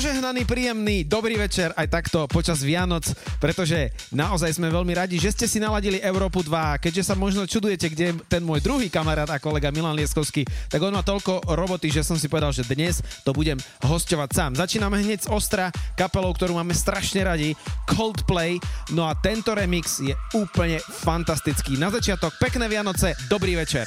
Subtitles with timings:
[0.00, 3.04] Požehnaný, príjemný, dobrý večer aj takto počas Vianoc,
[3.36, 6.80] pretože naozaj sme veľmi radi, že ste si naladili Európu 2.
[6.80, 10.80] Keďže sa možno čudujete, kde je ten môj druhý kamarát a kolega Milan Lieskovský, tak
[10.80, 14.56] on má toľko roboty, že som si povedal, že dnes to budem hostovať sám.
[14.56, 17.52] Začíname hneď z Ostra, kapelou, ktorú máme strašne radi,
[17.84, 18.56] Coldplay,
[18.96, 21.76] no a tento remix je úplne fantastický.
[21.76, 23.84] Na začiatok pekné Vianoce, dobrý večer.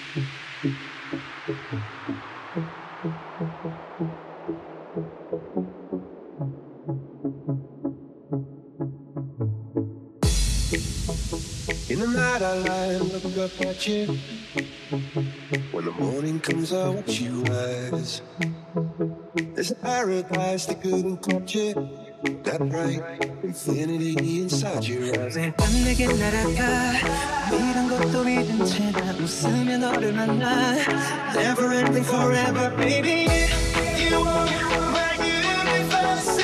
[1.48, 1.52] In
[12.00, 14.06] the night I lie and look up at you.
[15.70, 18.22] When the morning comes, I watch you rise.
[19.54, 22.05] There's a paradise that couldn't touch it
[22.43, 23.01] That bright
[23.43, 25.35] infinity inside your eyes.
[25.37, 26.93] 매일 밤 내게 날아가
[27.49, 30.75] 이런 것도 믿은 채나 웃으며 너를 만나
[31.35, 33.27] Never ending forever baby
[34.09, 34.47] You are
[34.91, 36.41] my universe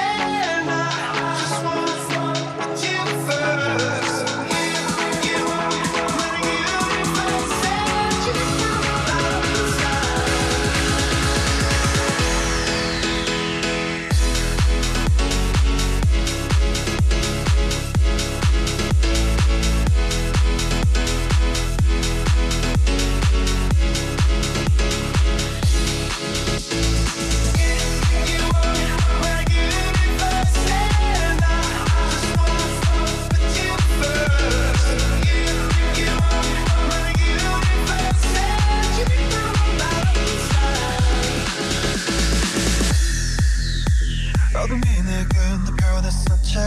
[46.52, 46.58] 변했었지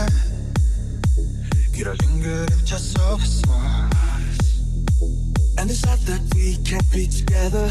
[1.72, 3.50] 길어진 그림자 속에서
[5.58, 7.68] And it's not that we can't be together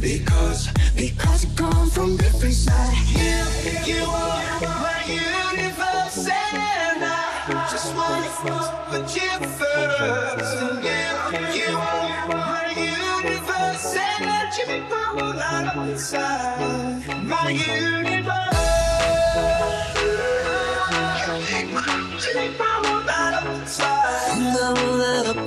[0.00, 7.94] Because, because we come from different sides You, you are my universe and I just
[7.96, 8.28] wanna
[8.90, 15.66] put you first And you, you are my universe and you make my world light
[15.74, 18.49] up inside My universe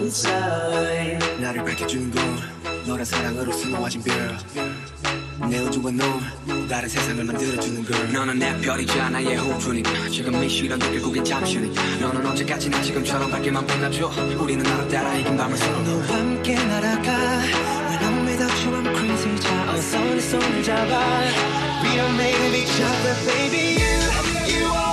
[0.04, 1.18] Inside.
[1.40, 2.38] 나를 밝혀주는 건
[2.86, 8.12] 너란 사랑으로 수놓아진 별내 우주와 넌 다른 세상을 만들어주는 걸.
[8.12, 14.10] 너는 내 별이자 나의 호주니까 지금 이 시련 결국엔 잠시니까 너는 언제까지나 지금처럼 밝게만 빛나줘.
[14.38, 17.40] 우리는 나로 따라 이긴 밤을 서로 너와 함께 날아가.
[17.88, 21.22] When I'm without you I'm crazy 자 어서 내 손을 잡아.
[21.82, 23.74] We are made of each other baby.
[23.80, 24.83] You, you are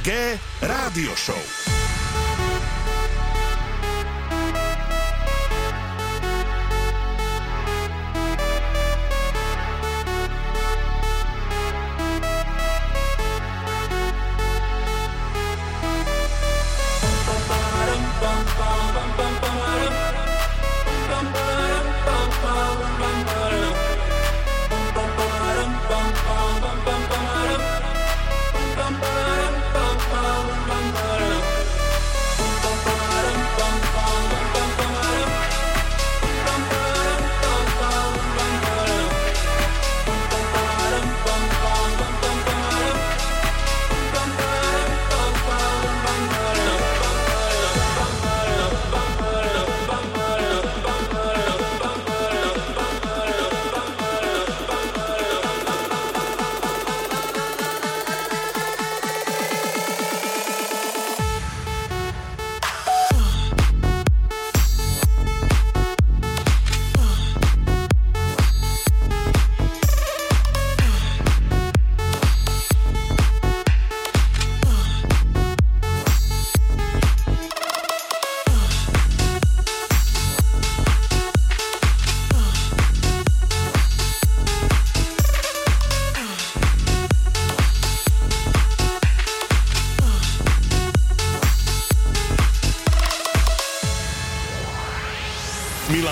[0.00, 1.59] EKG Rádio Show.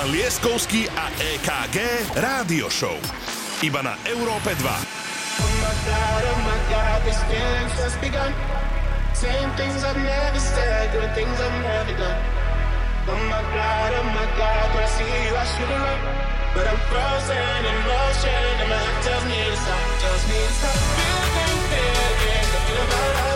[0.09, 1.77] Lieskovský a EKG
[2.17, 2.97] Rádio Show.
[3.61, 4.65] Iba na Európe 2.
[13.05, 16.01] Oh my God, oh my God, when I see you, I should have run.
[16.57, 20.53] But I'm frozen in motion, and my heart tells me to stop, tells me to
[20.57, 20.77] stop.
[21.37, 22.49] Feeling, feeling,
[22.81, 23.28] about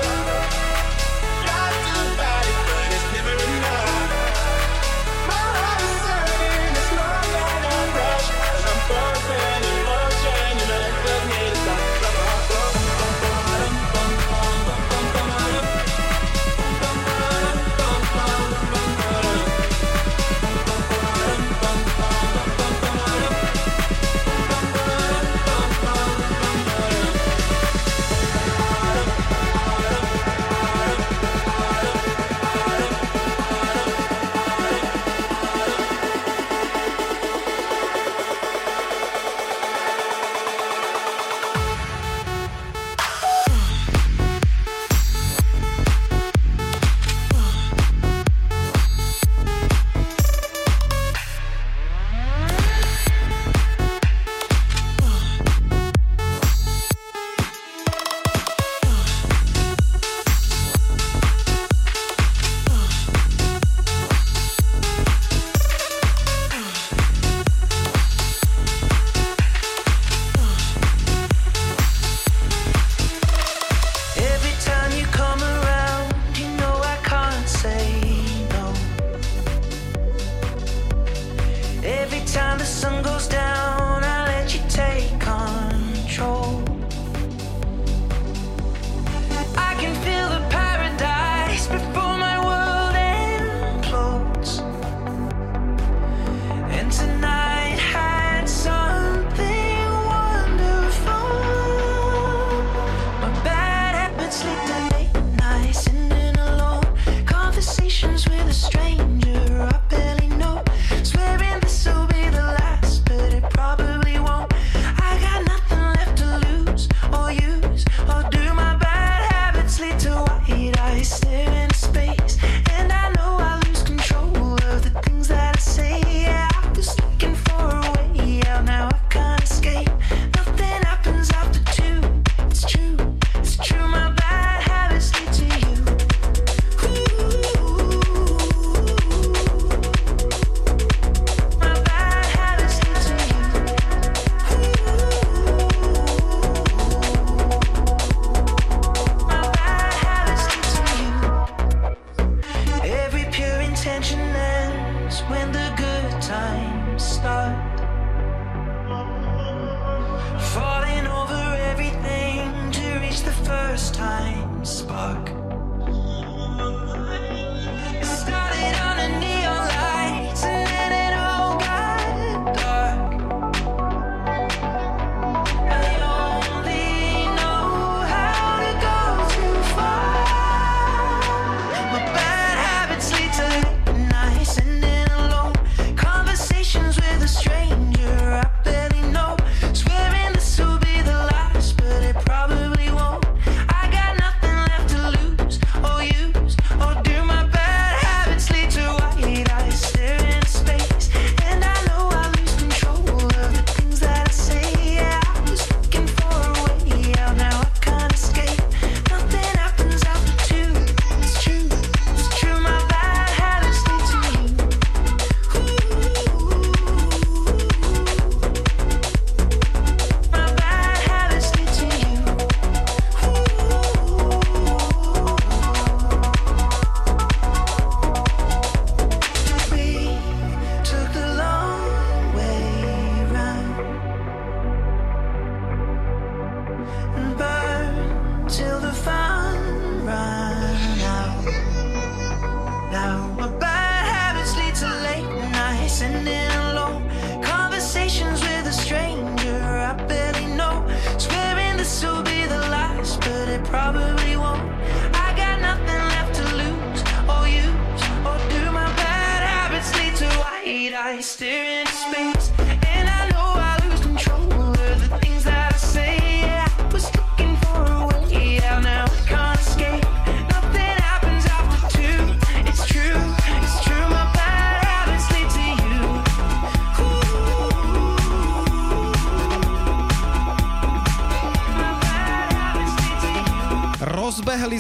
[82.33, 83.62] time the sun goes down.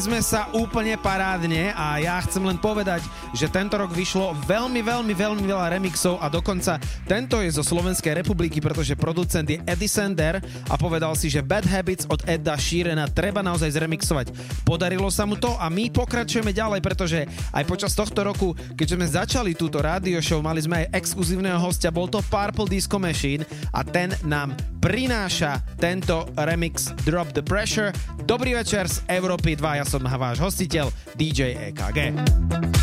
[0.03, 5.15] Sme sa úplne parádne a ja chcem len povedať, že tento rok vyšlo veľmi, veľmi,
[5.15, 10.43] veľmi veľa remixov a dokonca tento je zo Slovenskej republiky, pretože producent je Eddie Sender
[10.67, 14.35] a povedal si, že Bad Habits od Edda Sheerana treba naozaj zremixovať.
[14.67, 17.23] Podarilo sa mu to a my pokračujeme ďalej, pretože
[17.55, 21.95] aj počas tohto roku, keďže sme začali túto rádio show, mali sme aj exkluzívneho hostia,
[21.95, 27.95] bol to Purple Disco Machine a ten nám prináša tento remix Drop the Pressure.
[28.27, 32.82] Dobrý večer z Európy 2, ja som váš hostiteľ DJ EKG.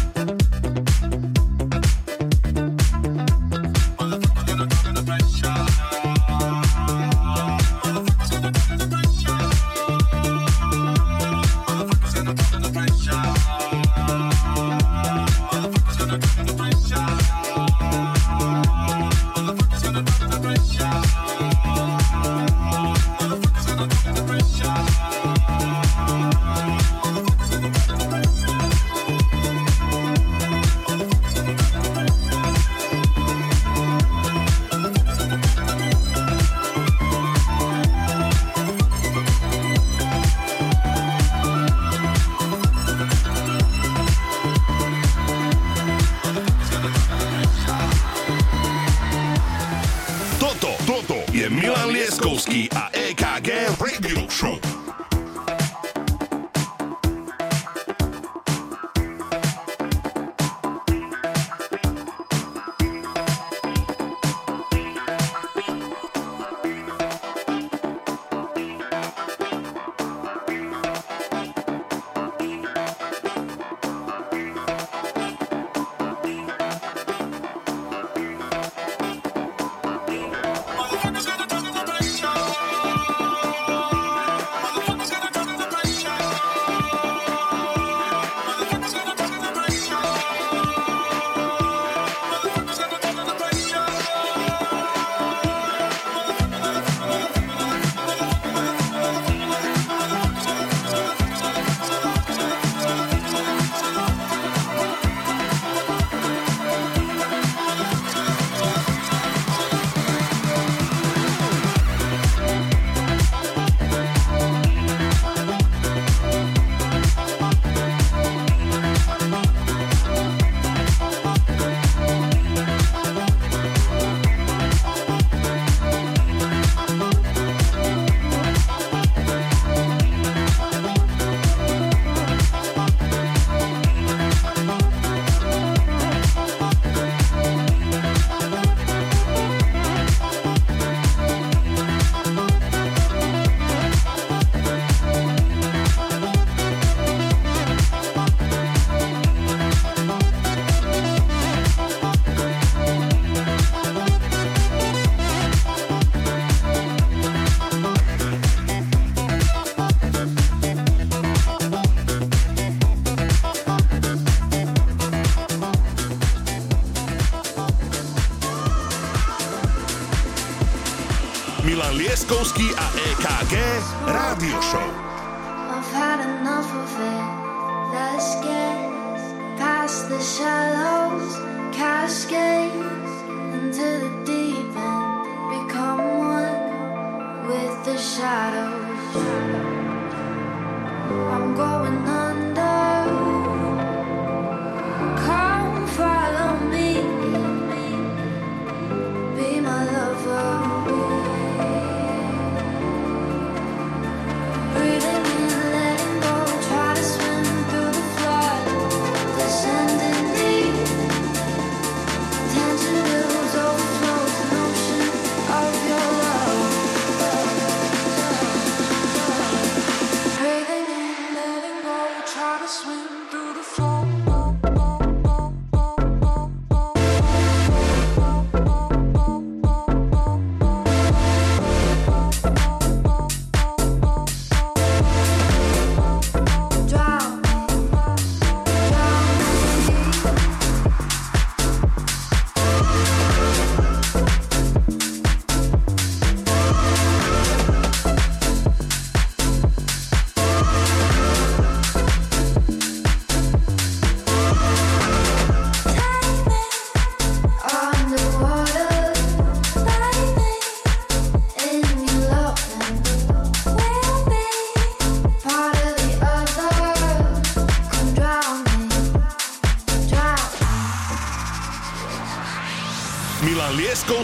[222.68, 223.99] swim through the floor.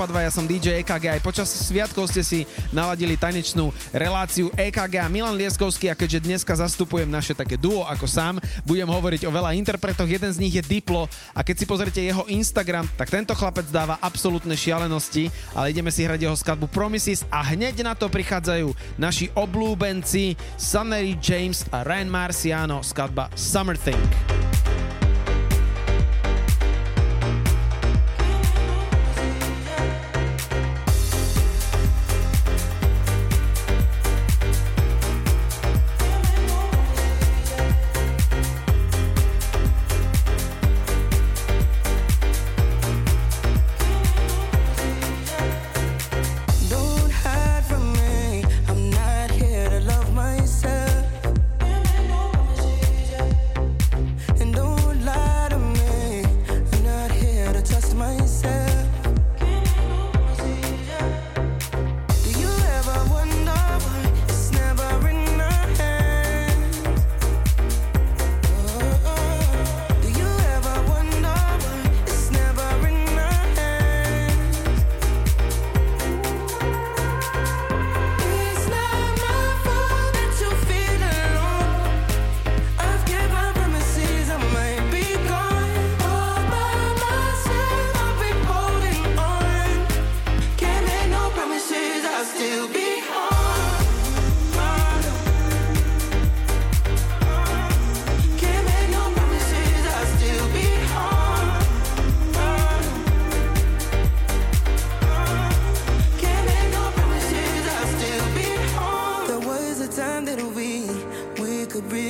[0.00, 1.04] Európa 2, ja som DJ EKG.
[1.12, 6.56] Aj počas sviatkov ste si naladili tanečnú reláciu EKG a Milan Lieskovský a keďže dneska
[6.56, 10.64] zastupujem naše také duo ako sám, budem hovoriť o veľa interpretoch, jeden z nich je
[10.64, 11.04] Diplo.
[11.36, 16.00] A keď si pozrite jeho Instagram, tak tento chlapec dáva absolútne šialenosti, ale ideme si
[16.00, 17.28] hrať jeho skladbu Promises.
[17.28, 24.39] A hneď na to prichádzajú naši oblúbenci Sunnery James a Ryan Marciano, skladba Summer Thing.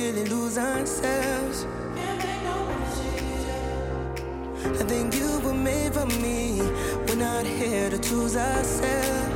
[0.01, 1.67] Really lose ourselves.
[4.63, 6.59] I think you were made for me.
[7.05, 9.30] We're not here to choose ourselves.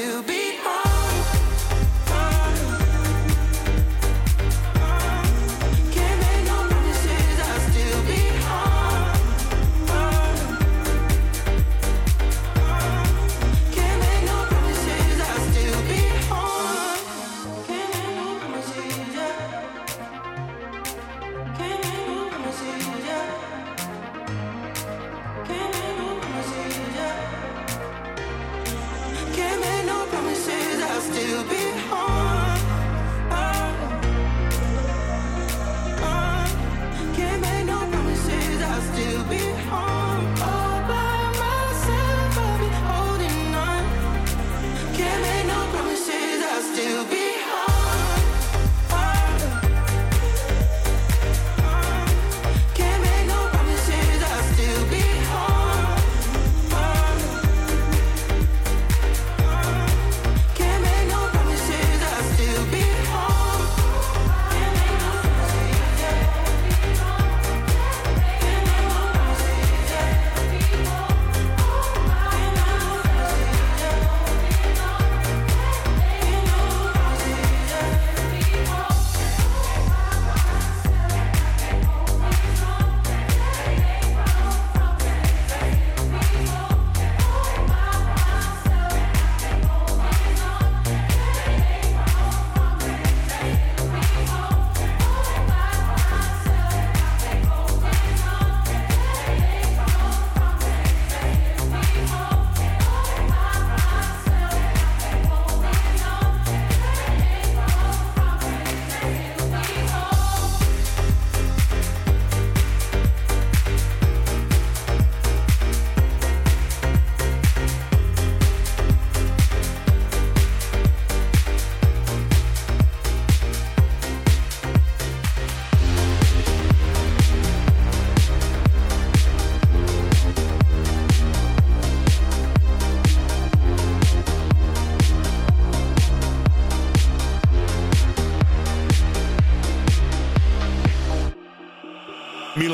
[0.00, 0.29] to be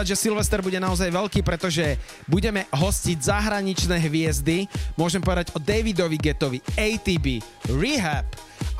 [0.00, 4.64] povedať, že Silvester bude naozaj veľký, pretože budeme hostiť zahraničné hviezdy.
[4.96, 8.24] Môžem povedať o Davidovi Getovi, ATB, Rehab,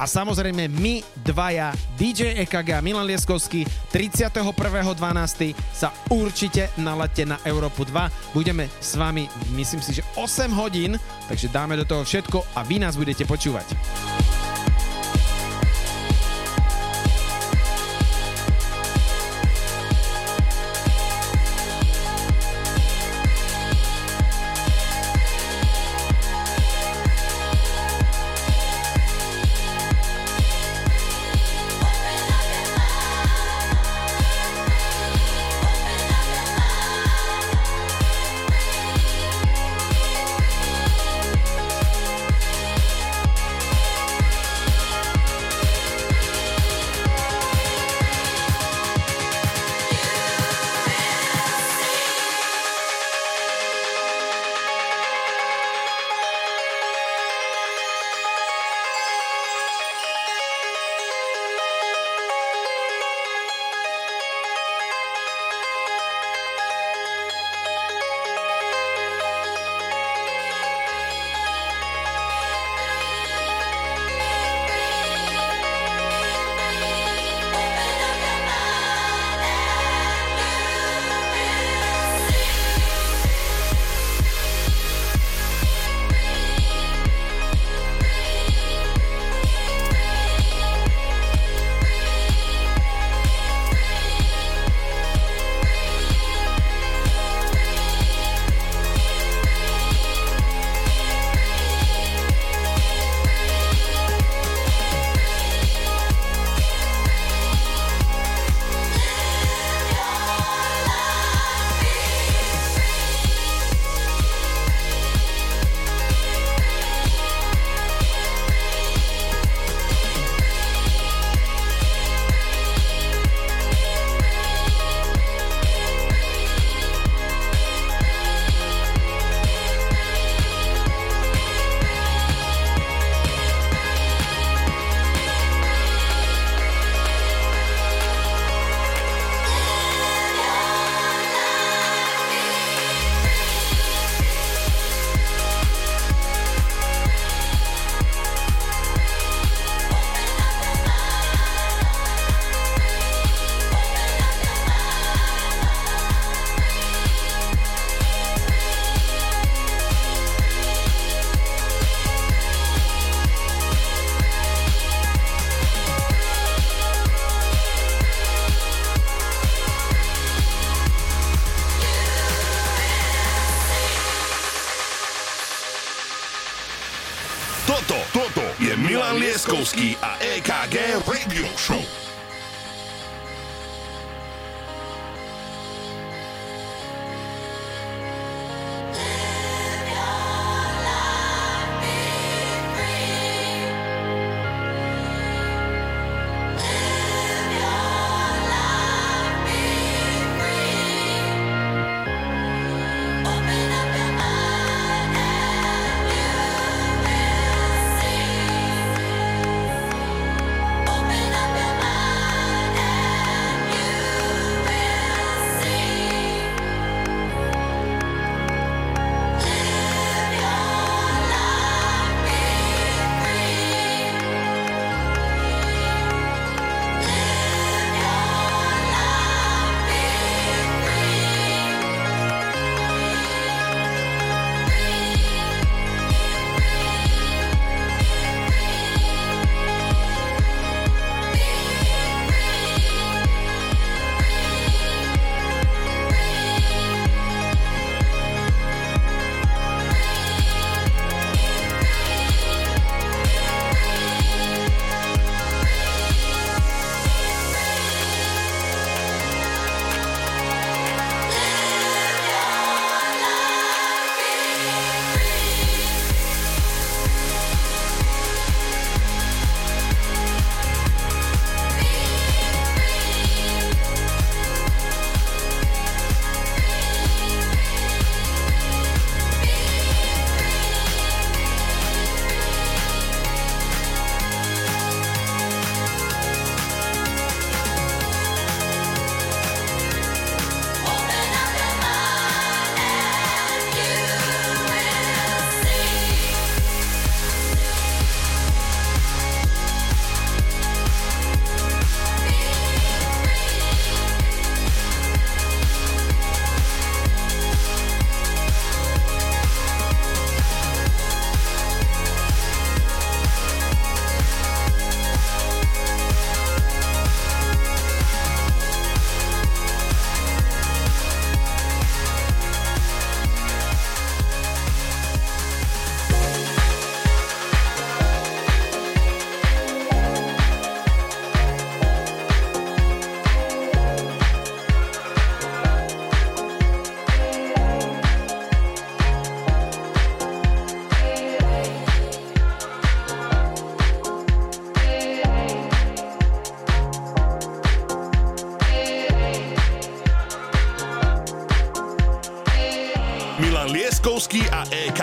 [0.00, 4.96] a samozrejme my dvaja, DJ EKG a Milan Lieskovský 31.12.
[5.76, 8.33] sa určite nalete na Európu 2.
[8.33, 10.96] Budeme s vami, myslím si, že 8 hodín,
[11.28, 13.76] takže dáme do toho všetko a vy nás budete počúvať.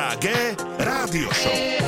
[0.07, 1.86] EKG Rádio Show.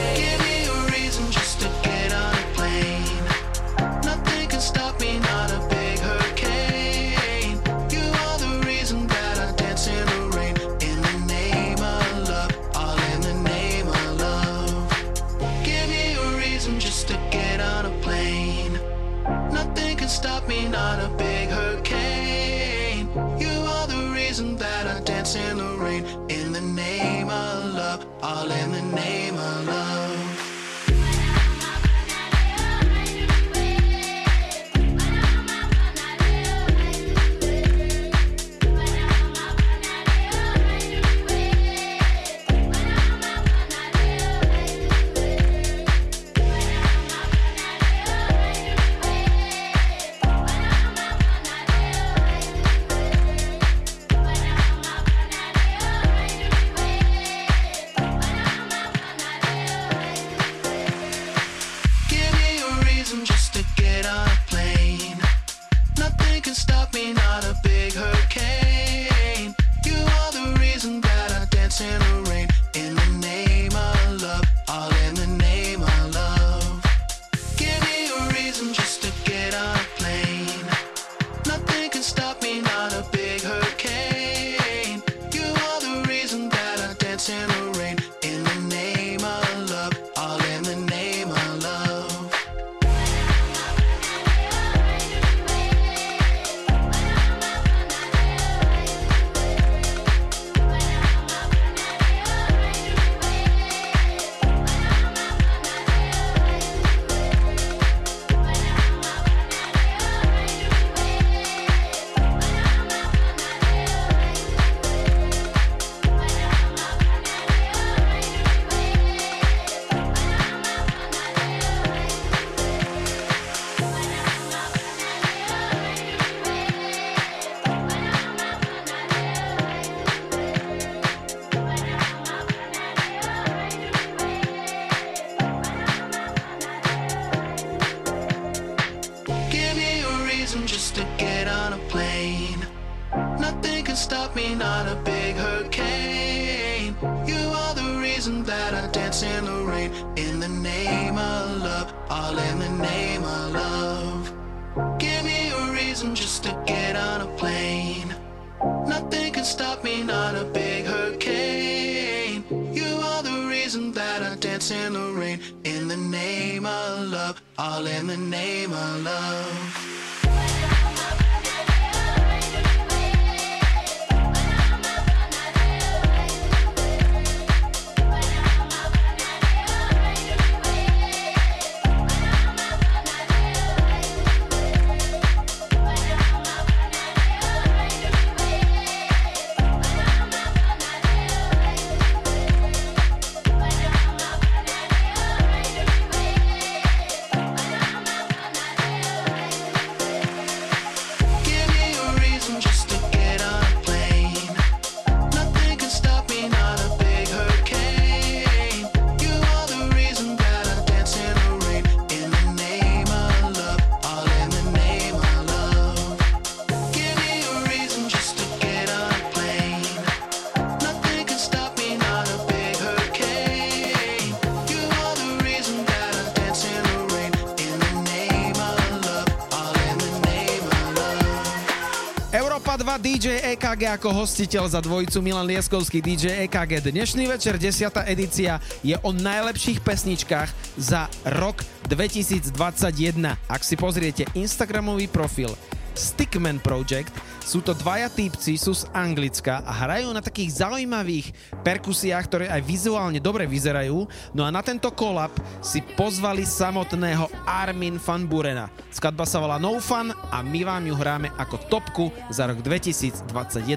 [232.79, 236.79] 2 DJ EKG ako hostiteľ za dvojicu Milan Lieskovský DJ EKG.
[236.79, 237.91] Dnešný večer 10.
[238.07, 241.59] edícia je o najlepších pesničkách za rok
[241.91, 243.35] 2021.
[243.51, 245.51] Ak si pozriete Instagramový profil
[245.95, 247.13] Stickman Project.
[247.41, 251.33] Sú to dvaja týpci, sú z Anglicka a hrajú na takých zaujímavých
[251.65, 254.05] perkusiách, ktoré aj vizuálne dobre vyzerajú.
[254.37, 258.69] No a na tento kolap si pozvali samotného Armin van Burena.
[258.93, 263.25] Skladba sa volá No Fun a my vám ju hráme ako topku za rok 2021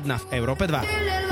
[0.05, 1.32] v Európe 2.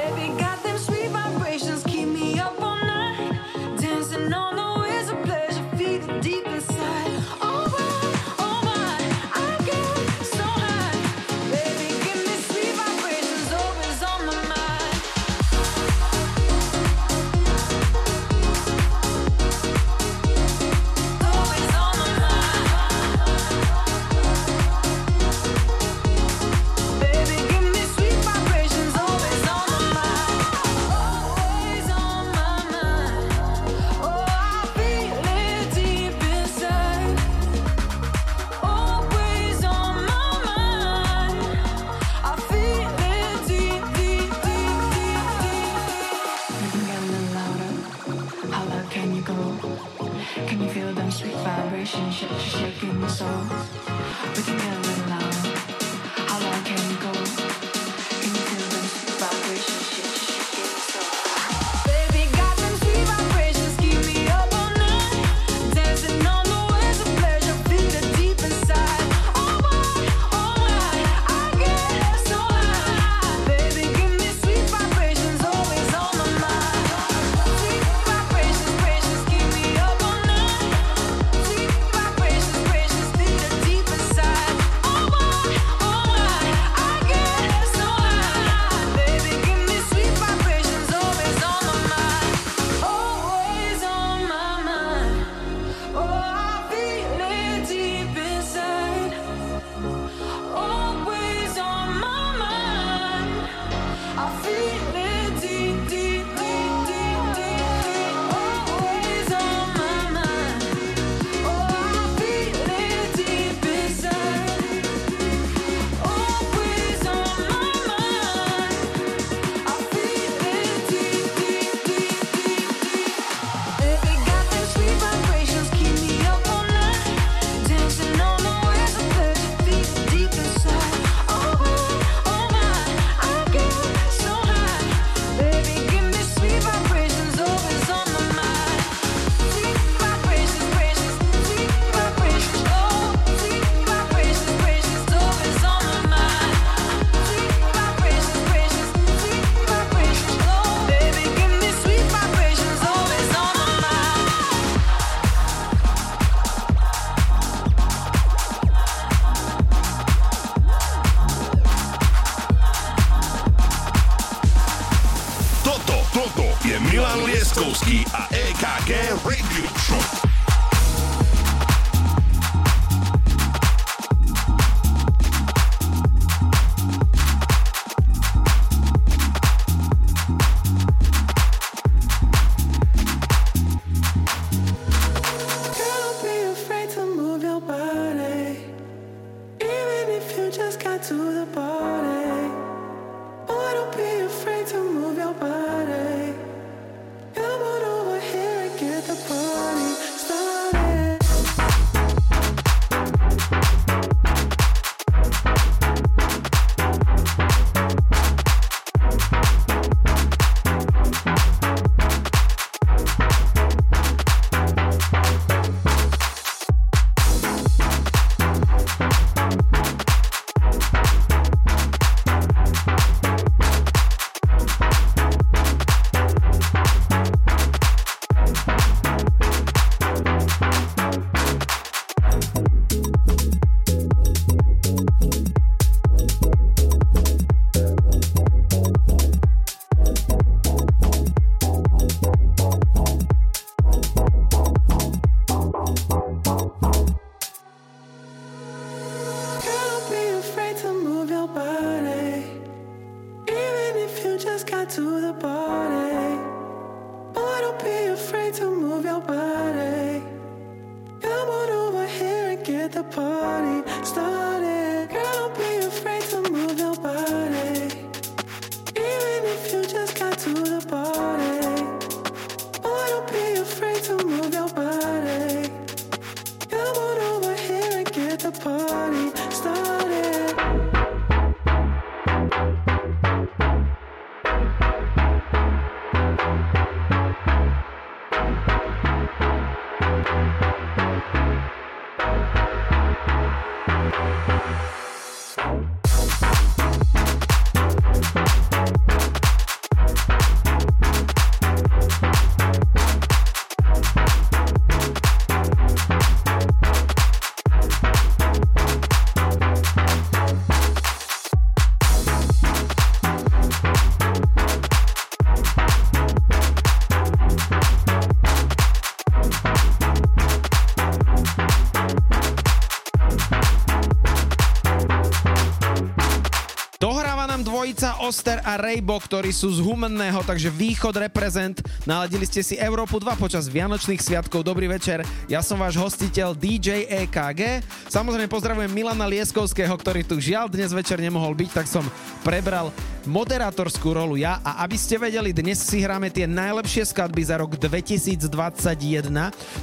[328.21, 331.81] Oster a Rejbo, ktorí sú z Humenného, takže východ reprezent.
[332.05, 334.61] Naladili ste si Európu 2 počas Vianočných sviatkov.
[334.61, 337.81] Dobrý večer, ja som váš hostiteľ DJ EKG.
[338.13, 342.05] Samozrejme pozdravujem Milana Lieskovského, ktorý tu žiaľ dnes večer nemohol byť, tak som
[342.45, 342.93] prebral
[343.25, 347.77] moderátorskú rolu ja a aby ste vedeli, dnes si hráme tie najlepšie skladby za rok
[347.77, 348.49] 2021.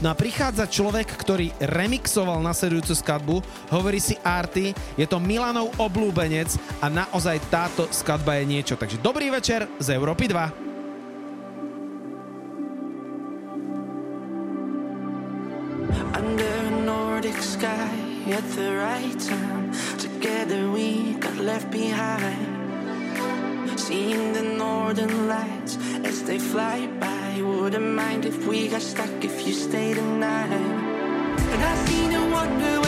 [0.03, 3.36] No a prichádza človek, ktorý remixoval nasledujúcu skladbu,
[3.70, 6.51] hovorí si Arty, je to Milanov oblúbenec
[6.82, 8.74] a naozaj táto skladba je niečo.
[8.74, 10.68] Takže dobrý večer z Európy 2.
[16.18, 19.72] Under a Nordic sky at the right time.
[19.99, 22.47] Together we got left behind.
[23.89, 27.41] Seeing the northern lights as they fly by.
[27.41, 30.53] Wouldn't mind if we got stuck if you stayed the night.
[31.53, 32.88] And I see no wonder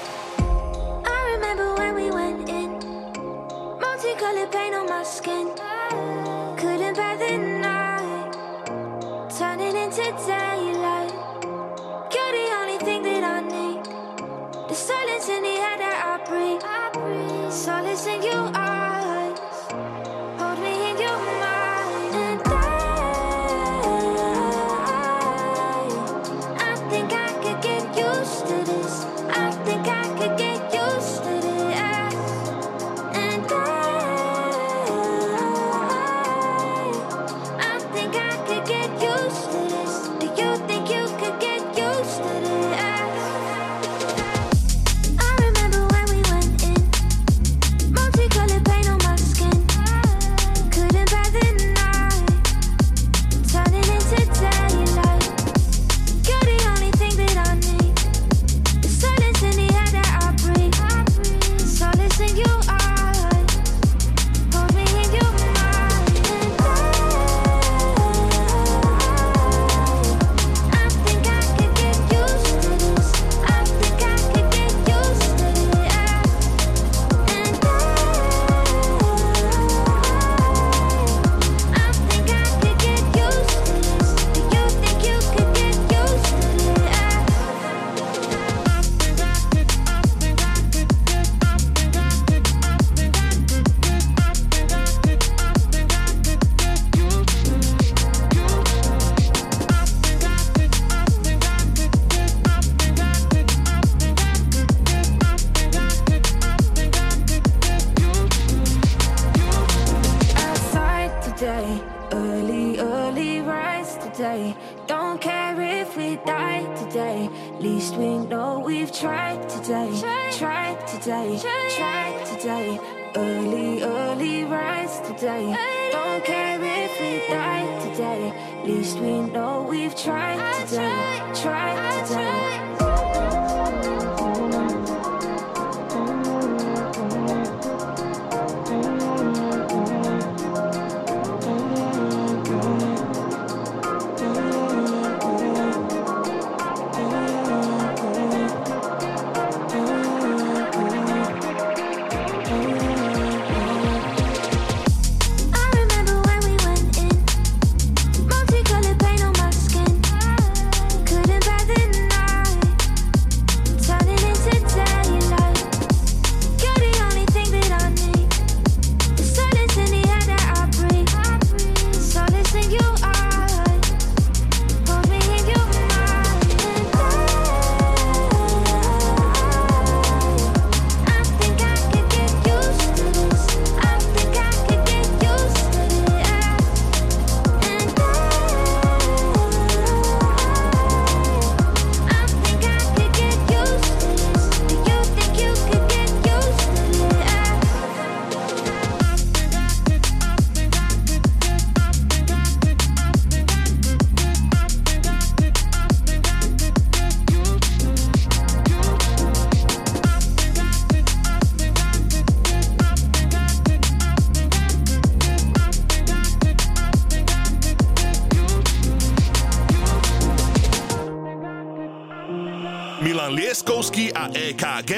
[224.21, 224.93] a EKG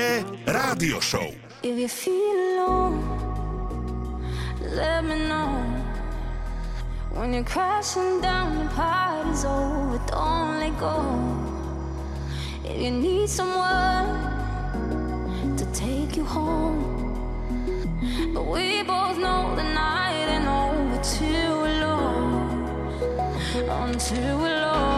[0.45, 1.33] Rádio Show.
[1.63, 2.99] If you feel alone,
[4.75, 5.63] let me know.
[7.13, 10.97] When you're crashing down, the party's over, don't let go.
[12.65, 14.09] If you need someone
[15.55, 16.83] to take you home,
[18.33, 22.67] but we both know the night and over till we're alone,
[23.69, 24.92] until we're alone.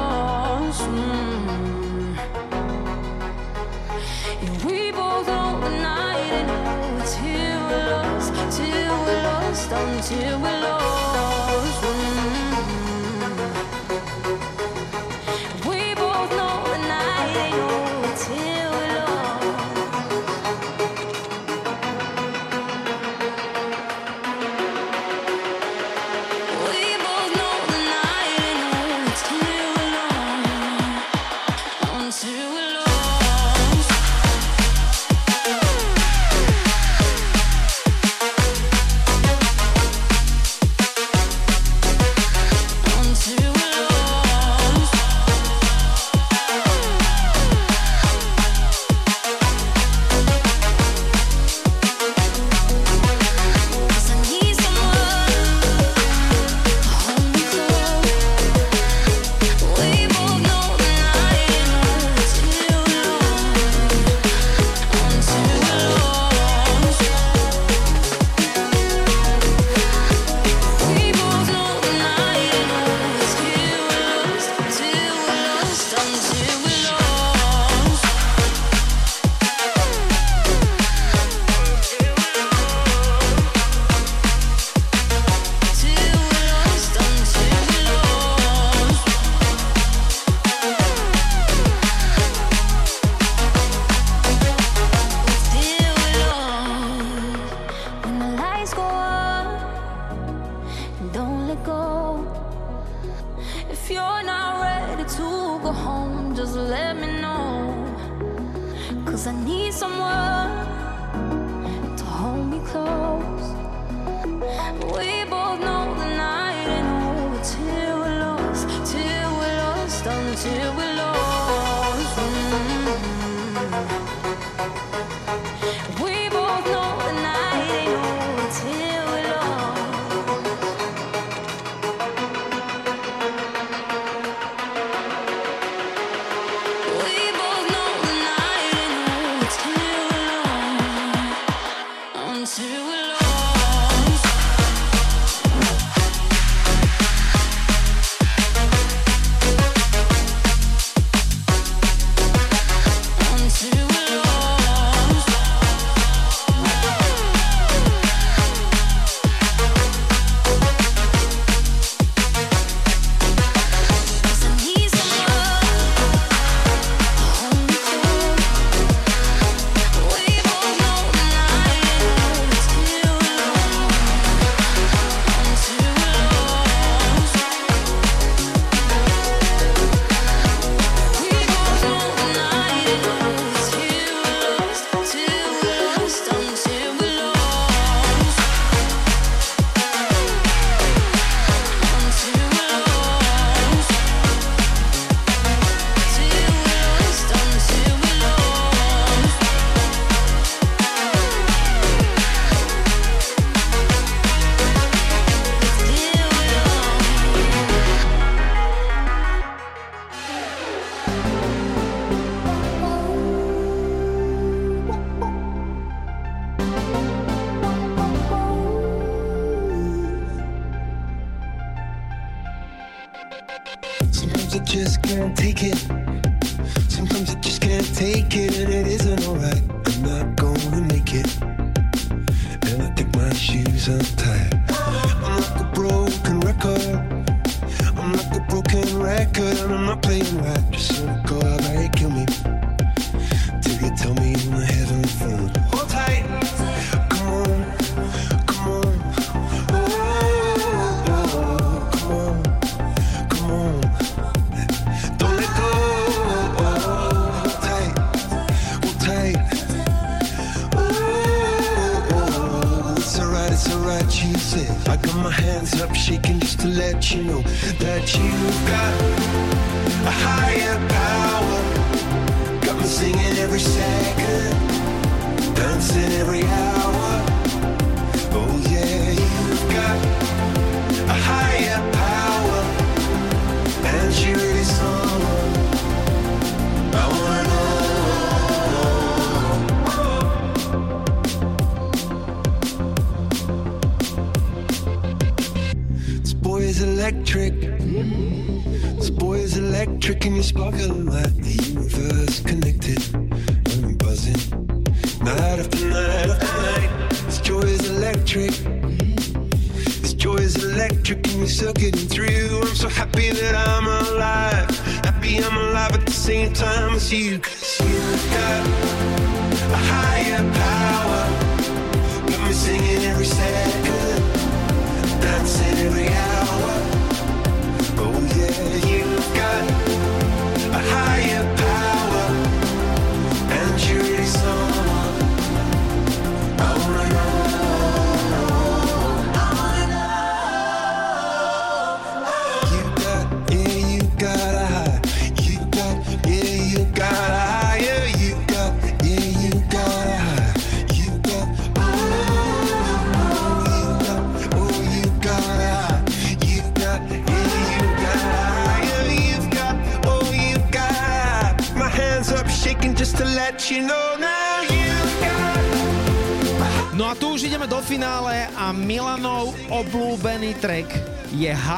[8.46, 11.65] until we're lost, until we're lost.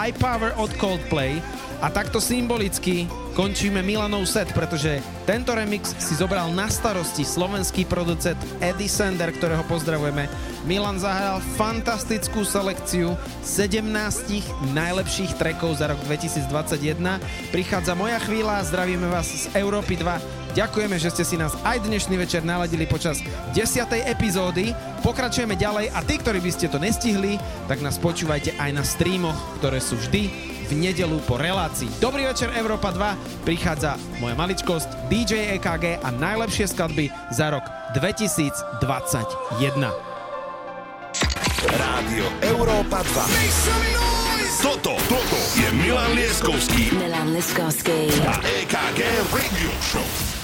[0.07, 1.43] High Power od Coldplay
[1.83, 8.39] a takto symbolicky končíme Milanov set, pretože tento remix si zobral na starosti slovenský producent
[8.63, 10.31] Eddie Sender, ktorého pozdravujeme.
[10.63, 13.83] Milan zahral fantastickú selekciu 17
[14.71, 17.19] najlepších trekov za rok 2021.
[17.51, 20.55] Prichádza moja chvíľa, zdravíme vás z Európy 2.
[20.55, 23.19] Ďakujeme, že ste si nás aj dnešný večer naladili počas
[23.51, 23.91] 10.
[24.07, 24.71] epizódy
[25.07, 27.39] Pokračujeme ďalej a tí, ktorí by ste to nestihli,
[27.71, 30.27] tak nás počúvajte aj na streamoch, ktoré sú vždy
[30.67, 31.87] v nedelu po relácii.
[32.03, 37.63] Dobrý večer Európa 2, prichádza moja maličkosť, DJ EKG a najlepšie skladby za rok
[37.95, 38.83] 2021.
[41.71, 44.59] Rádio Európa 2.
[44.59, 46.91] Toto, toto je Milan Leskovský.
[46.91, 48.11] Milan Leskovský.
[48.27, 48.99] A EKG
[49.31, 50.36] Radio Show.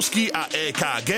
[0.00, 1.10] Liptovský a EKG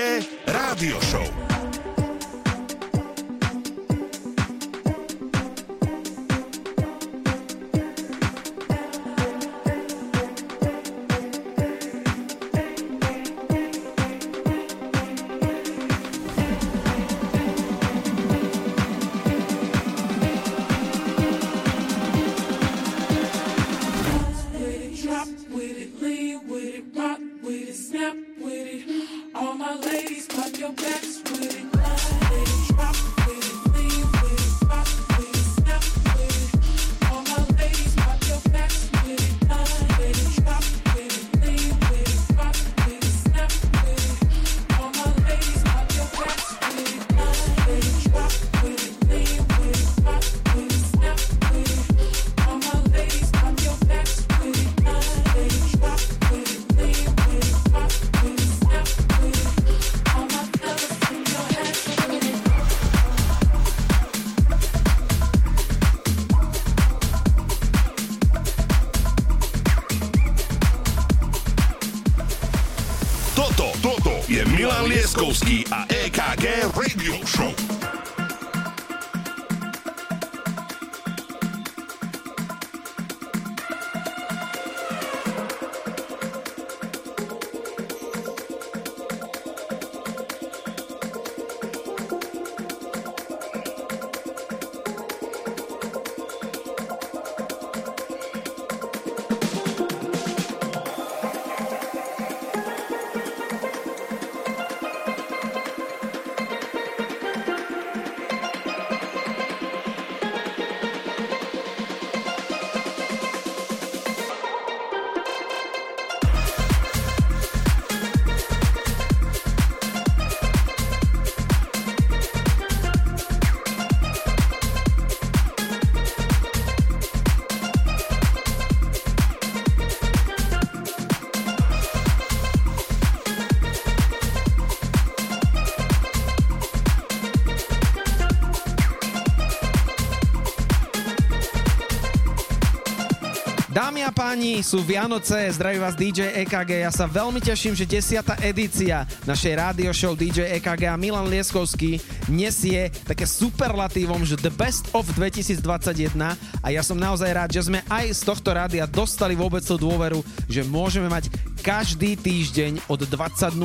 [143.93, 146.81] Dámy a páni, sú Vianoce, zdraví vás DJ EKG.
[146.81, 148.25] Ja sa veľmi teším, že 10.
[148.41, 154.89] edícia našej rádio show DJ EKG a Milan Lieskovský nesie také superlatívom, že The Best
[154.97, 159.61] of 2021 a ja som naozaj rád, že sme aj z tohto rádia dostali vôbec
[159.61, 161.29] tú dôveru, že môžeme mať
[161.63, 163.55] každý týždeň od 20.00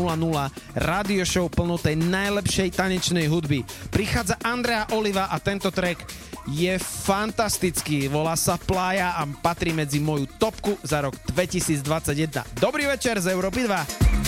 [0.79, 3.67] rádio show plnú tej najlepšej tanečnej hudby.
[3.91, 6.07] Prichádza Andrea Oliva a tento track
[6.47, 12.47] je fantastický, volá sa Playa a patrí medzi moju topku za rok 2021.
[12.55, 14.28] Dobrý večer z Európy 2.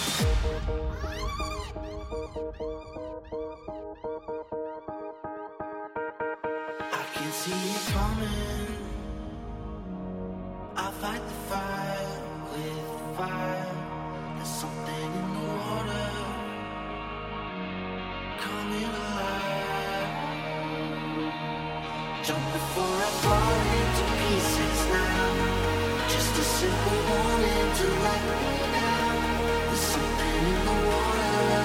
[22.23, 26.07] Jump before I fall into pieces now.
[26.07, 28.45] Just a simple warning to let me
[28.77, 29.17] down.
[29.65, 31.60] There's something in the water.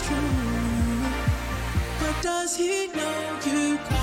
[0.00, 1.04] true,
[2.00, 3.97] but does he know you?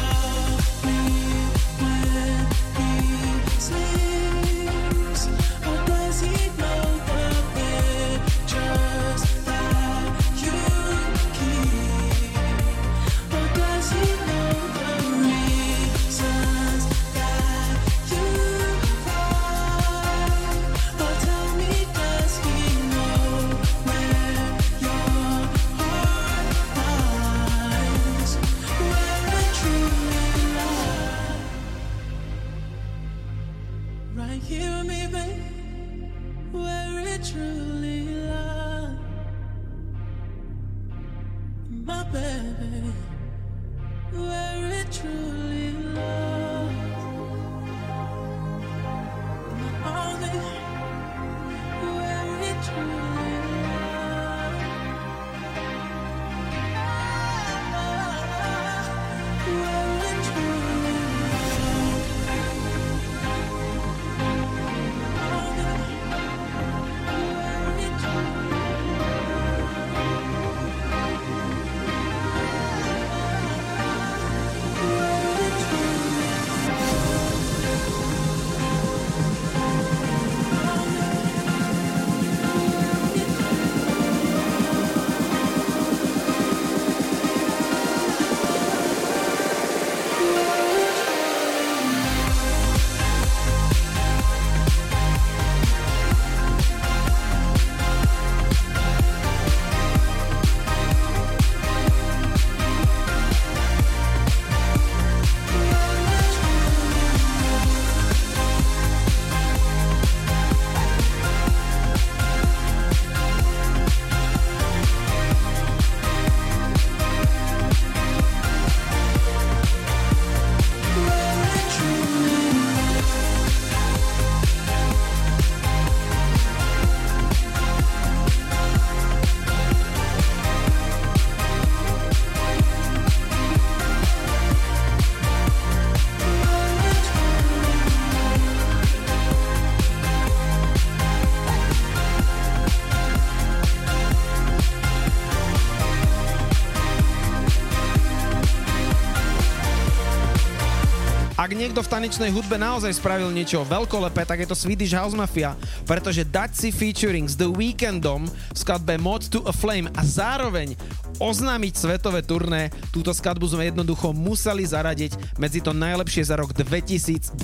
[151.55, 155.55] Niekto v tanečnej hudbe naozaj spravil niečo veľkolepé, tak je to Swedish House Mafia,
[155.87, 160.75] pretože dať si featuring s The Weekendom v skladbe Mod to a Flame a zároveň
[161.19, 167.35] oznámiť svetové turné, túto skladbu sme jednoducho museli zaradiť medzi to najlepšie za rok 2021.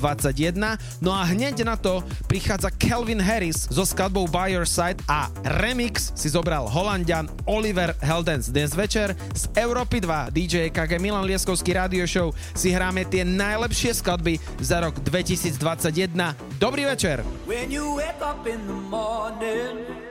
[1.00, 5.32] No a hneď na to prichádza Calvin Harris so skladbou By Your Side a
[5.62, 8.52] remix si zobral Holandian Oliver Heldens.
[8.52, 13.96] Dnes večer z Európy 2 DJ KG Milan Lieskovský Radio Show si hráme tie najlepšie
[13.96, 16.12] skladby za rok 2021.
[16.60, 17.24] Dobrý večer!
[17.48, 20.11] When you wake up in the morning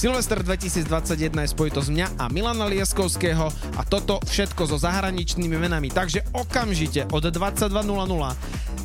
[0.00, 5.92] Silvester 2021 je spojitosť mňa a Milana Lieskovského a toto všetko so zahraničnými menami.
[5.92, 7.68] Takže okamžite od 22.00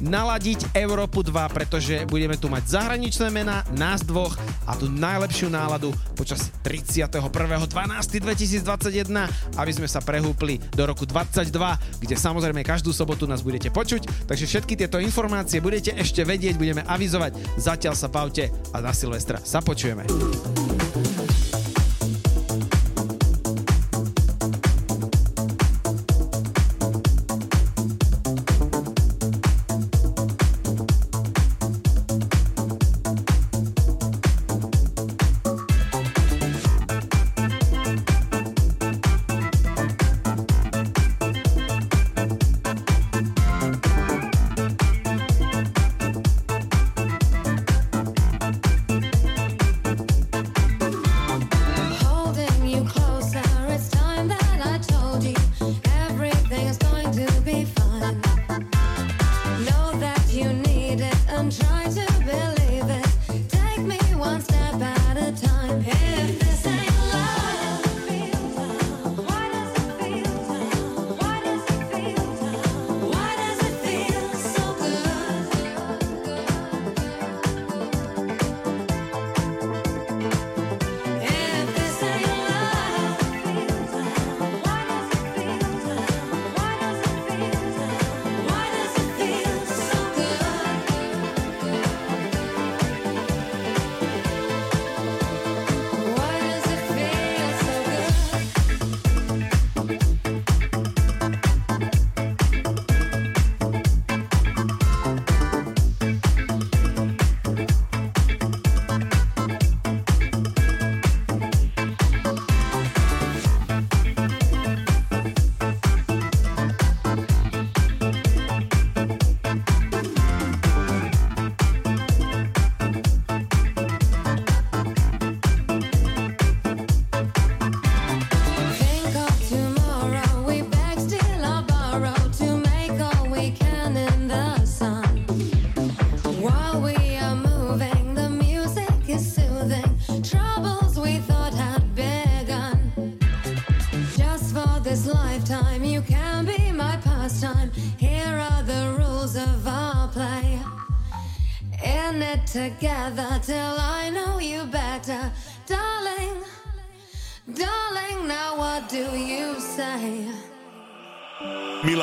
[0.03, 4.35] naladiť Európu 2, pretože budeme tu mať zahraničné mená, nás dvoch
[4.67, 11.47] a tú najlepšiu náladu počas 31.12.2021, aby sme sa prehúpli do roku 22,
[12.03, 16.83] kde samozrejme každú sobotu nás budete počuť, takže všetky tieto informácie budete ešte vedieť, budeme
[16.83, 17.39] avizovať.
[17.55, 20.03] Zatiaľ sa bavte a na Silvestra sa počujeme.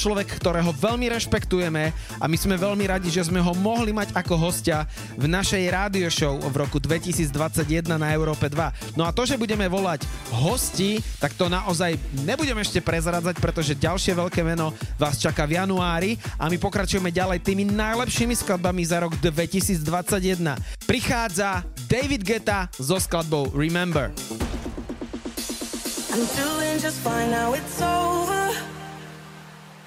[0.00, 4.40] človek, ktorého veľmi rešpektujeme a my sme veľmi radi, že sme ho mohli mať ako
[4.40, 4.88] hostia
[5.20, 8.96] v našej rádio show v roku 2021 na Európe 2.
[8.96, 14.16] No a to, že budeme volať hosti, tak to naozaj nebudem ešte prezradzať, pretože ďalšie
[14.16, 19.12] veľké meno vás čaká v januári a my pokračujeme ďalej tými najlepšími skladbami za rok
[19.20, 20.56] 2021.
[20.88, 24.08] Prichádza David Geta so skladbou Remember.
[26.10, 28.79] I'm doing just fine now, it's over.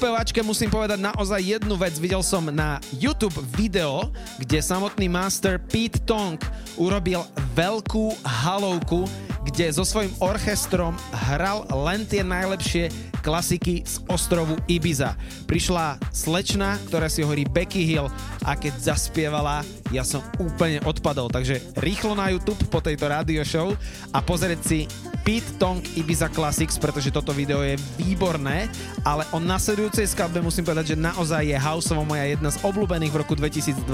[0.00, 2.00] Speváčke musím povedať naozaj jednu vec.
[2.00, 4.08] Videl som na YouTube video,
[4.40, 6.40] kde samotný master Pete Tong
[6.80, 7.20] urobil
[7.52, 9.04] veľkú halovku,
[9.44, 10.96] kde so svojím orchestrom
[11.28, 12.88] hral len tie najlepšie
[13.20, 15.20] klasiky z ostrovu Ibiza.
[15.44, 18.08] Prišla slečna, ktorá si hovorí Becky Hill
[18.48, 19.60] a keď zaspievala,
[19.92, 21.28] ja som úplne odpadol.
[21.28, 23.76] Takže rýchlo na YouTube po tejto radio show
[24.16, 24.88] a pozrieť si
[25.22, 28.66] Pete Tong Ibiza Classics, pretože toto video je výborné,
[29.04, 33.20] ale o nasledujúcej skladbe musím povedať, že naozaj je houseovo moja jedna z obľúbených v
[33.20, 33.84] roku 2021,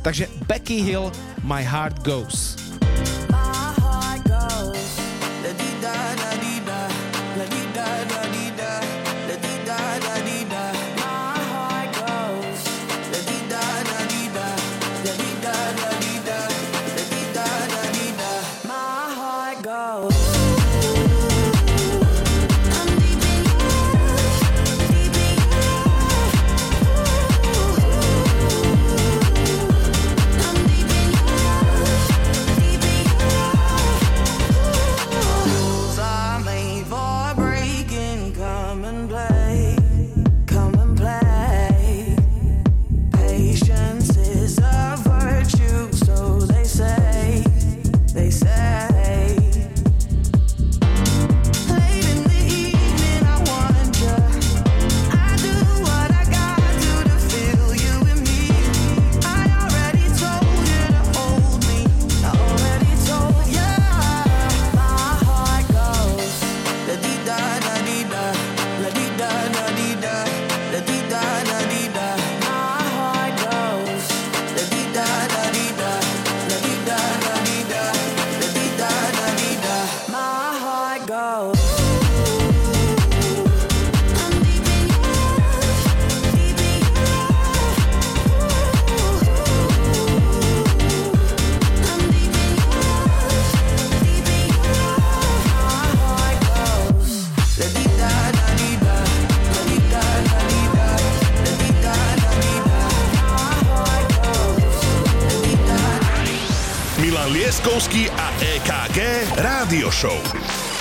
[0.00, 1.12] takže Becky Hill,
[1.44, 2.58] My Heart Goes.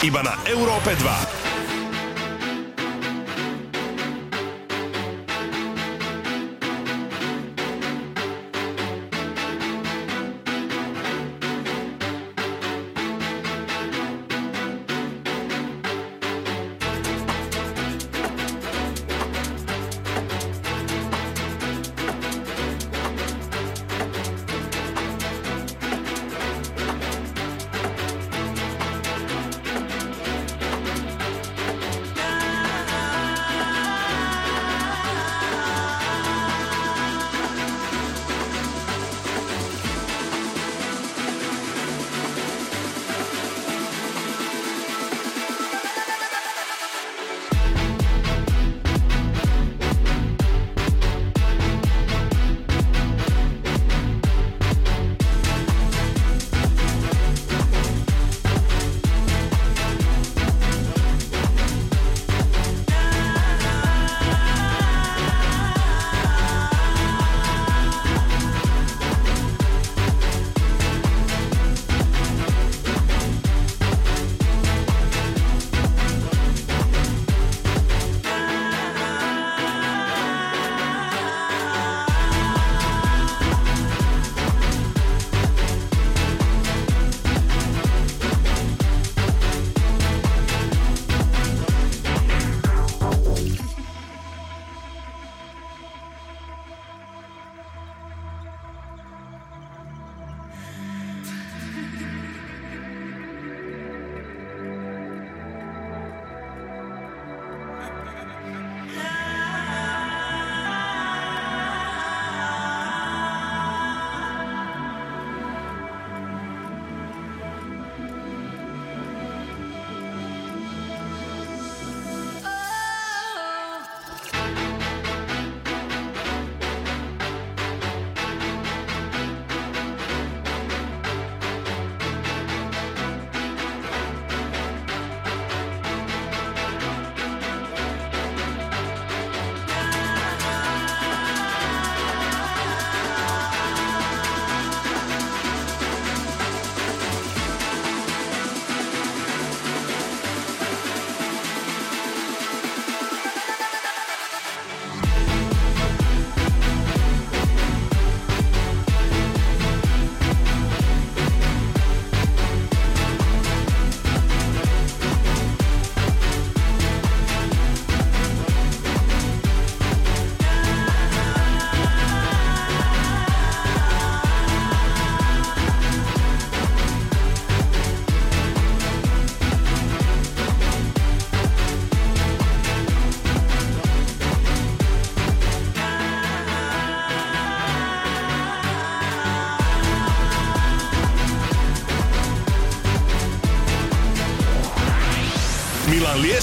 [0.10, 1.29] Iba na Európe 2.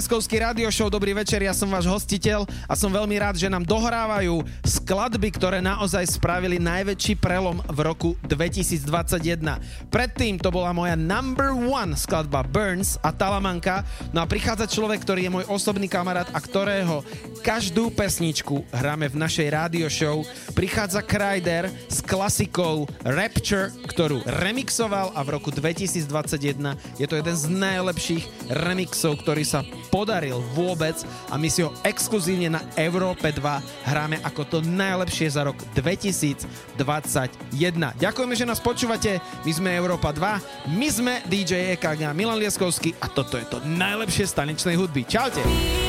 [0.00, 3.68] Lieskovský Radio Show, dobrý večer, ja som váš hostiteľ a som veľmi rád, že nám
[3.68, 8.80] dohrávajú skladby, ktoré naozaj spravili najväčší prelom v roku 2021.
[9.92, 13.84] Predtým to bola moja number one skladba Burns a Talamanka,
[14.16, 17.04] no a prichádza človek, ktorý je môj osobný kamarát a ktorého
[17.44, 20.24] každú pesničku hráme v našej rádio show.
[20.56, 26.08] Prichádza Kryder s klasikou Rapture, ktorú remixoval a v roku 2021
[26.96, 28.24] je to jeden z najlepších
[28.64, 29.60] remixov, ktorý sa
[29.90, 30.94] podaril vôbec
[31.28, 36.78] a my si ho exkluzívne na Európe 2 hráme ako to najlepšie za rok 2021.
[37.98, 39.18] Ďakujeme, že nás počúvate.
[39.42, 44.30] My sme Európa 2, my sme DJ EKG Milan Lieskovský a toto je to najlepšie
[44.30, 44.32] z
[44.78, 45.02] hudby.
[45.04, 45.79] Čaute.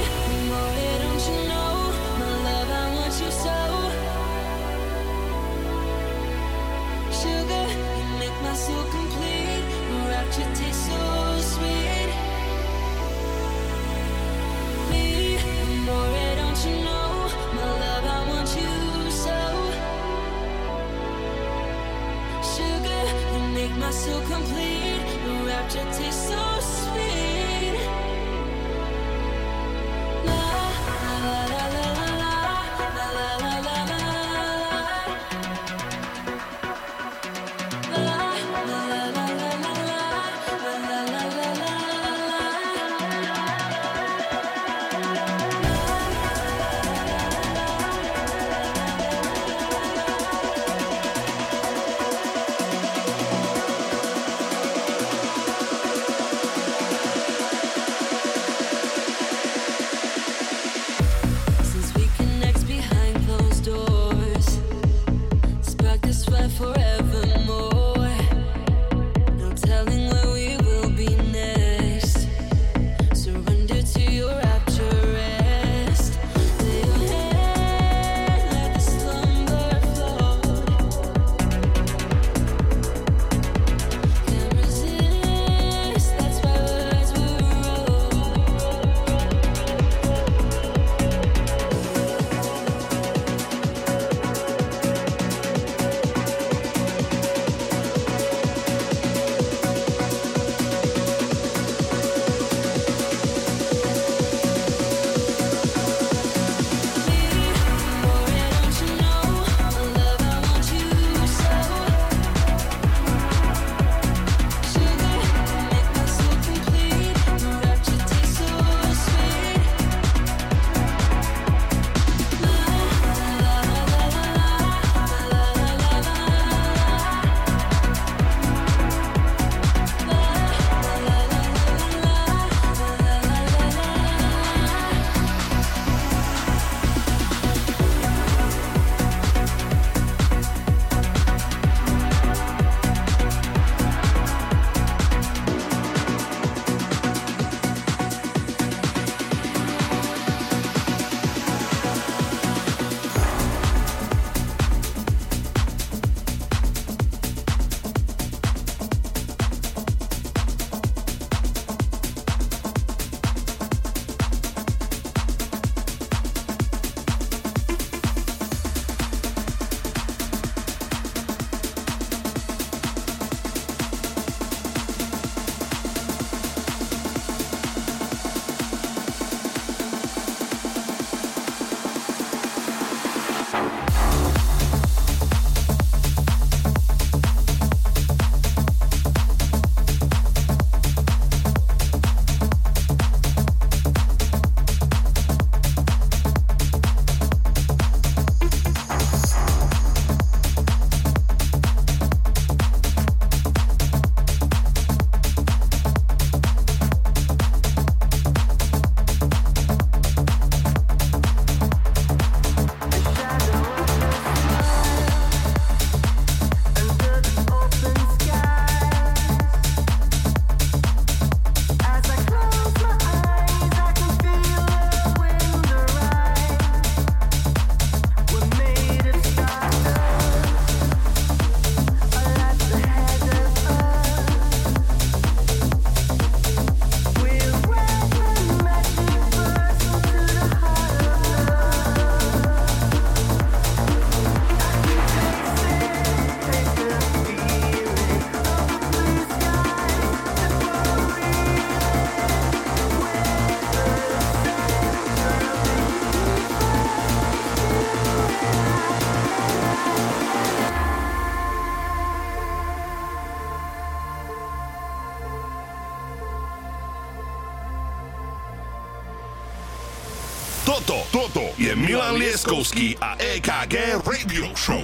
[271.72, 274.84] je Milan Lieskovský a EKG Radio Show.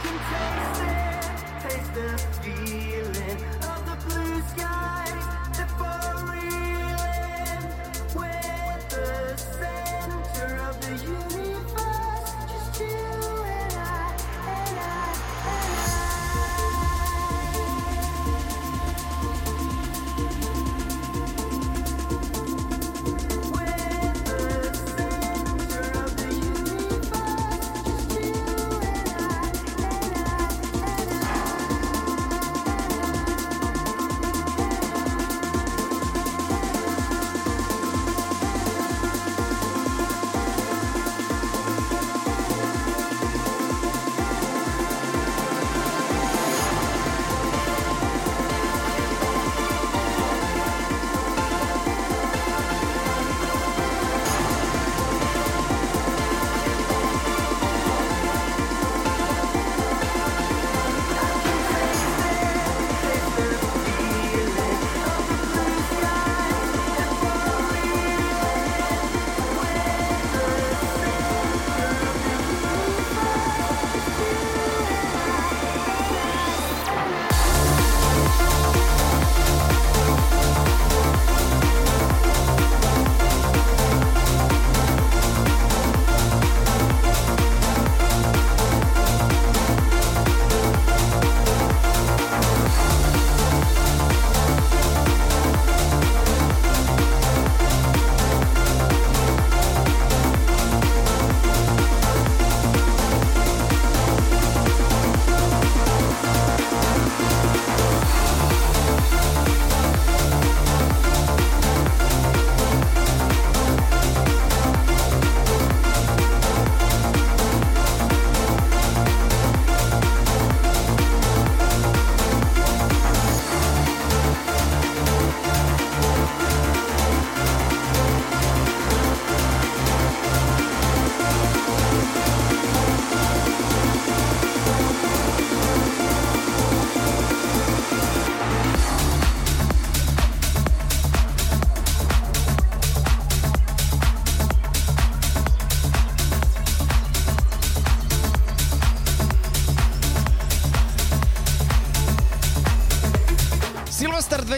[0.00, 0.16] can
[1.60, 2.95] taste it, taste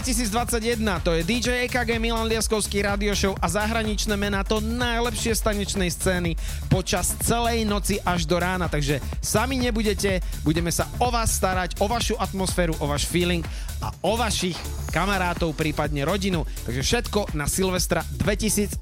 [0.08, 5.44] 2021, to je DJ EKG Milan Lieskovský radio show a zahraničné mená to najlepšie z
[5.44, 6.32] tanečnej scény
[6.72, 11.92] počas celej noci až do rána, takže sami nebudete, budeme sa o vás starať, o
[11.92, 13.44] vašu atmosféru, o váš feeling
[13.84, 14.56] a o vašich
[14.96, 16.48] kamarátov, prípadne rodinu.
[16.64, 18.80] Takže všetko na Silvestra 2021.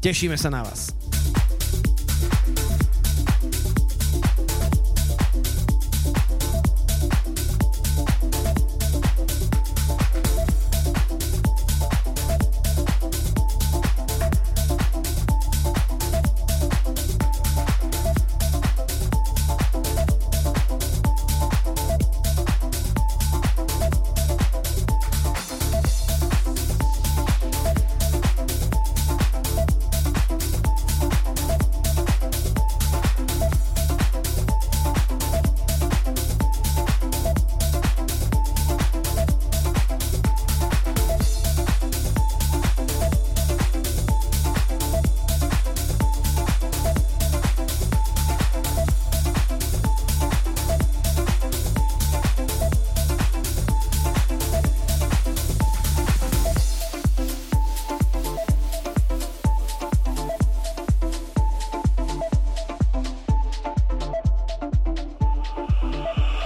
[0.00, 0.91] Tešíme sa na vás.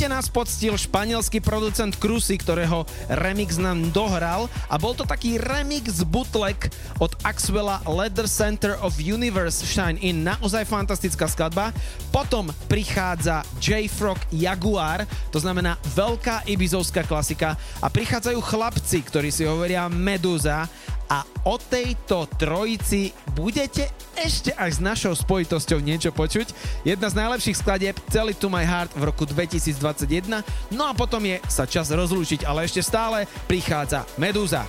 [0.00, 2.88] svete nás poctil španielský producent Krusy, ktorého
[3.20, 6.56] remix nám dohral a bol to taký remix bootleg
[6.96, 10.24] od Axwella Leather Center of Universe Shine In.
[10.24, 11.76] Naozaj fantastická skladba.
[12.08, 19.84] Potom prichádza J-Frog Jaguar, to znamená veľká ibizovská klasika a prichádzajú chlapci, ktorí si hovoria
[19.92, 20.64] Meduza
[21.10, 26.54] a o tejto trojici budete ešte aj s našou spojitosťou niečo počuť.
[26.86, 30.46] Jedna z najlepších skladieb Celý to my heart v roku 2021.
[30.70, 34.62] No a potom je sa čas rozlúčiť, ale ešte stále prichádza Medúza.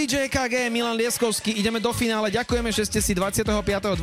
[0.00, 2.32] DJ KG, Milan Lieskovský, ideme do finále.
[2.32, 4.00] Ďakujeme, že ste si 25.12.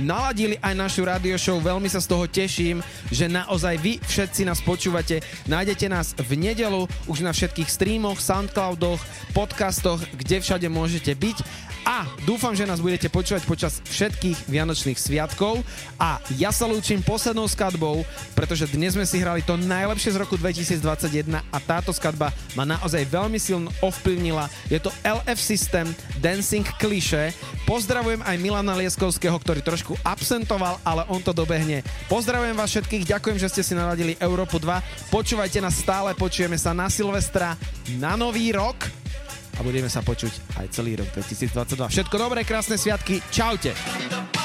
[0.00, 1.60] naladili aj našu radio show.
[1.60, 2.80] Veľmi sa z toho teším,
[3.12, 5.20] že naozaj vy všetci nás počúvate.
[5.44, 9.04] Nájdete nás v nedelu už na všetkých streamoch, Soundcloudoch,
[9.36, 11.67] podcastoch, kde všade môžete byť.
[11.88, 15.64] A dúfam, že nás budete počúvať počas všetkých Vianočných sviatkov.
[15.96, 18.04] A ja sa lúčim poslednou skladbou,
[18.36, 23.08] pretože dnes sme si hrali to najlepšie z roku 2021 a táto skladba ma naozaj
[23.08, 24.52] veľmi silno ovplyvnila.
[24.68, 25.88] Je to LF System
[26.20, 27.32] Dancing Cliché.
[27.64, 31.80] Pozdravujem aj Milana Lieskovského, ktorý trošku absentoval, ale on to dobehne.
[32.12, 35.08] Pozdravujem vás všetkých, ďakujem, že ste si naladili Európu 2.
[35.08, 37.56] Počúvajte nás stále, počujeme sa na Silvestra,
[37.96, 39.07] na Nový rok
[39.58, 41.90] a budeme sa počuť aj celý rok 2022.
[41.90, 44.37] Všetko dobré, krásne sviatky, čaute!